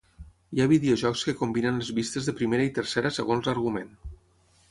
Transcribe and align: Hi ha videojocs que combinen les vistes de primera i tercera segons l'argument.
Hi 0.53 0.61
ha 0.63 0.69
videojocs 0.69 1.25
que 1.27 1.35
combinen 1.41 1.77
les 1.81 1.91
vistes 1.99 2.29
de 2.29 2.35
primera 2.41 2.67
i 2.69 2.73
tercera 2.79 3.11
segons 3.21 3.51
l'argument. 3.51 3.93